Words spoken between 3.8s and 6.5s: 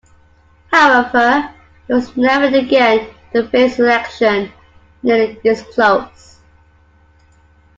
election nearly this close.